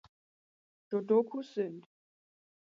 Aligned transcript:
Jodokus 0.89 1.53
sind. 1.53 1.83